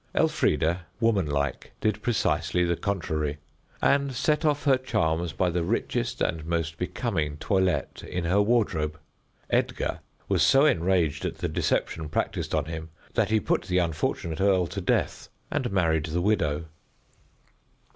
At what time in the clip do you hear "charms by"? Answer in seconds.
4.75-5.47